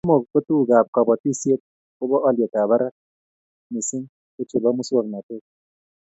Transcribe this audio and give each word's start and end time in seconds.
Somok, 0.05 0.23
ko 0.31 0.37
tugukab 0.45 0.85
kobotisiet 0.93 1.61
kobo 1.97 2.15
olyetab 2.27 2.67
barak 2.69 2.93
missing 3.71 4.05
ko 4.35 4.41
chebo 4.49 4.69
muswoknatet 4.77 5.43